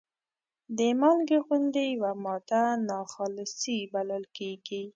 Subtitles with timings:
[0.77, 4.83] د مالګې غوندې یوه ماده ناخالصې بلل کیږي.